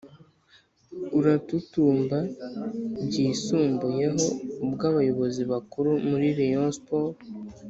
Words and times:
uratutumba 1.17 2.17
byisumbuyeho 3.05 4.25
ubwo 4.65 4.83
abayobozi 4.91 5.41
bakuru 5.51 5.91
muri 6.09 6.27
reyon 6.39 6.69
sport 6.79 7.15